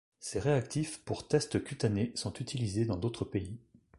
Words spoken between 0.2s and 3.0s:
réactifs pour tests cutanés sont utilisés dans